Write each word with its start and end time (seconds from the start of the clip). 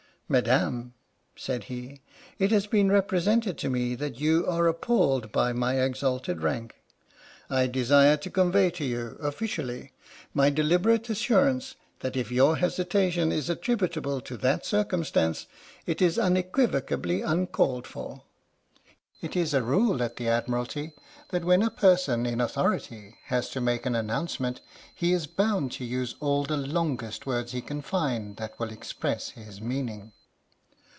"Madam," 0.41 0.93
said 1.35 1.65
he," 1.65 1.99
it 2.39 2.51
has 2.51 2.65
been 2.65 2.89
represented 2.89 3.57
to 3.57 3.69
me 3.69 3.95
that 3.95 4.17
you 4.21 4.47
are 4.47 4.65
appalled 4.65 5.29
by 5.33 5.51
my 5.51 5.81
exalted 5.81 6.41
rank. 6.41 6.73
I 7.49 7.67
desire 7.67 8.15
to 8.15 8.29
convey 8.31 8.69
to 8.69 8.85
you, 8.85 9.17
officially, 9.19 9.91
my 10.33 10.49
deliberate 10.49 11.09
assurance 11.09 11.75
that 11.99 12.15
if 12.15 12.31
your 12.31 12.55
hesitation 12.55 13.29
is 13.33 13.49
attributable 13.49 14.21
to 14.21 14.37
that 14.37 14.65
circumstance, 14.65 15.47
it 15.85 16.01
is 16.01 16.17
unequivocally 16.17 17.21
uncalled 17.21 17.85
for." 17.85 18.21
97 18.21 18.21
o 18.21 18.21
H.M.S. 18.21 19.19
"PINAFORE" 19.19 19.41
It 19.41 19.43
is 19.43 19.53
a 19.53 19.63
rule 19.63 20.01
at 20.01 20.15
the 20.15 20.29
Admiralty 20.29 20.93
that 21.31 21.43
when 21.43 21.61
a 21.61 21.69
person 21.69 22.25
in 22.25 22.39
authority 22.39 23.17
has 23.25 23.49
to 23.49 23.59
make 23.59 23.85
an 23.85 23.95
announcement 23.97 24.61
he 24.95 25.11
is 25.11 25.27
bound 25.27 25.73
to 25.73 25.83
use 25.83 26.15
all 26.21 26.45
the 26.45 26.55
longest 26.55 27.25
words 27.25 27.51
he 27.51 27.59
can 27.59 27.81
find 27.81 28.37
that 28.37 28.57
will 28.61 28.71
express 28.71 29.31
his 29.31 29.59
meaning. 29.59 30.13